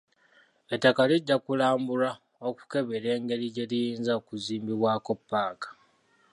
Ettaka 0.73 1.01
lijja 1.09 1.35
kulambulwa 1.45 2.11
okukebera 2.47 3.07
engeri 3.17 3.47
gye 3.55 3.65
liyinza 3.71 4.11
okuzimbibwako 4.19 5.11
ppaaka. 5.19 5.69